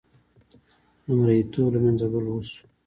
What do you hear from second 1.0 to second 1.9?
د مریې توب له